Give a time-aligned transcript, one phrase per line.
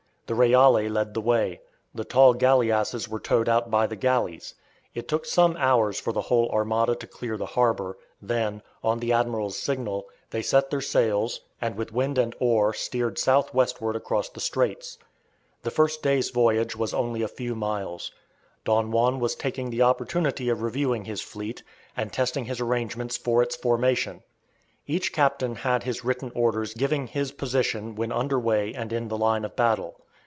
[0.27, 1.59] The "Reale" led the way;
[1.93, 4.53] the tall galleasses were towed out by the galleys.
[4.95, 9.11] It took some hours for the whole armada to clear the harbour, then, on the
[9.11, 14.29] admiral's signal, they set their sails, and with wind and oar steered south westward across
[14.29, 14.97] the straits.
[15.63, 18.13] The first day's voyage was only a few miles.
[18.63, 21.61] Don Juan was taking the opportunity of reviewing his fleet,
[21.97, 24.23] and testing his arrangements for its formation.
[24.87, 29.17] Each captain had his written orders giving his position when under way and in the
[29.17, 29.97] line of battle.